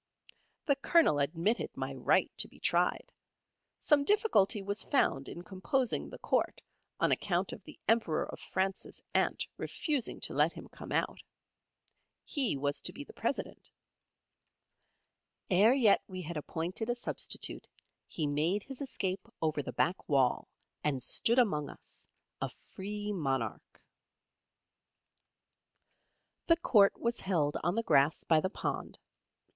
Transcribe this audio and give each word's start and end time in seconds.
The 0.65 0.75
Colonel 0.77 1.19
admitted 1.19 1.69
my 1.77 1.93
right 1.93 2.35
to 2.39 2.47
be 2.47 2.59
tried. 2.59 3.11
Some 3.77 4.03
difficulty 4.03 4.63
was 4.63 4.83
found 4.83 5.29
in 5.29 5.43
composing 5.43 6.09
the 6.09 6.17
court, 6.17 6.59
on 6.99 7.11
account 7.11 7.51
of 7.51 7.61
the 7.63 7.77
Emperor 7.87 8.25
of 8.25 8.39
France's 8.39 9.03
aunt 9.13 9.45
refusing 9.57 10.19
to 10.21 10.33
let 10.33 10.53
him 10.53 10.67
come 10.69 10.91
out. 10.91 11.19
He 12.25 12.57
was 12.57 12.81
to 12.81 12.91
be 12.91 13.03
the 13.03 13.13
President. 13.13 13.69
'Ere 15.51 15.75
yet 15.75 16.01
we 16.07 16.23
had 16.23 16.35
appointed 16.35 16.89
a 16.89 16.95
substitute, 16.95 17.67
he 18.07 18.25
made 18.25 18.63
his 18.63 18.81
escape 18.81 19.27
over 19.39 19.61
the 19.61 19.71
back 19.71 20.09
wall, 20.09 20.47
and 20.83 21.03
stood 21.03 21.37
among 21.37 21.69
us, 21.69 22.09
a 22.41 22.49
free 22.49 23.11
monarch. 23.13 23.61
[Illustration: 23.75 24.01
The 26.47 26.57
court 26.57 26.99
was 26.99 27.19
held 27.19 27.55
on 27.63 27.75
the 27.75 27.83
grass 27.83 28.23
by 28.23 28.39
the 28.41 28.49
pond.] 28.49 28.53
The 28.95 28.95
court 28.95 28.95
was 28.95 28.95
held 28.95 28.95
on 28.95 28.95
the 28.95 28.95
grass 28.95 28.95
by 28.95 28.95
the 28.95 28.95
pond. 28.97 28.97